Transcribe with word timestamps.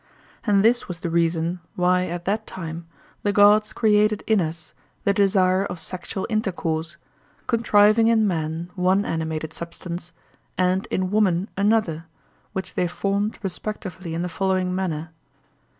And 0.47 0.65
this 0.65 0.87
was 0.87 1.01
the 1.01 1.11
reason 1.11 1.59
why 1.75 2.07
at 2.07 2.25
that 2.25 2.47
time 2.47 2.87
the 3.21 3.31
gods 3.31 3.71
created 3.71 4.23
in 4.25 4.41
us 4.41 4.73
the 5.03 5.13
desire 5.13 5.63
of 5.65 5.79
sexual 5.79 6.25
intercourse, 6.27 6.97
contriving 7.45 8.07
in 8.07 8.25
man 8.25 8.71
one 8.73 9.05
animated 9.05 9.53
substance, 9.53 10.11
and 10.57 10.87
in 10.89 11.11
woman 11.11 11.51
another, 11.55 12.05
which 12.51 12.73
they 12.73 12.87
formed 12.87 13.37
respectively 13.43 14.15
in 14.15 14.23
the 14.23 14.27
following 14.27 14.73
manner. 14.73 15.11